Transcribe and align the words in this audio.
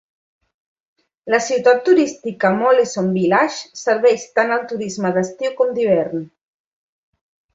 La 1.33 1.39
ciutat 1.47 1.83
turística 1.89 2.51
Moléson-Village 2.61 3.77
serveix 3.83 4.25
tant 4.39 4.53
el 4.57 4.65
turisme 4.71 5.11
d'estiu 5.19 5.53
com 5.61 5.75
d'hivern. 5.79 6.25